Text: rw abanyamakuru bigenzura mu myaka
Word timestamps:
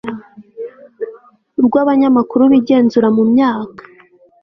rw 1.65 1.73
abanyamakuru 1.83 2.43
bigenzura 2.53 3.07
mu 3.15 3.23
myaka 3.31 3.81